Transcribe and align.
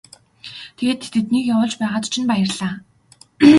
Тэгээд 0.77 1.01
тэднийг 1.13 1.45
явуулж 1.53 1.73
байгаад 1.81 2.05
чинь 2.11 2.29
баярлалаа. 2.29 2.73